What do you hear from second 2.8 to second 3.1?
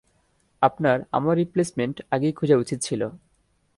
ছিল!